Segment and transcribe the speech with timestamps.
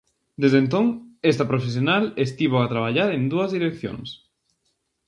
[0.41, 0.85] Desde entón,
[1.31, 4.07] esta profesional estivo a traballar en dúas direccións.